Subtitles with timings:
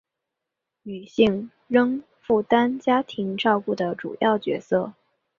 [0.81, 4.93] 女性仍负担家庭照顾的主要角色